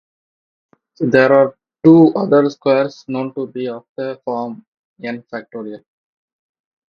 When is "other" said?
2.17-2.49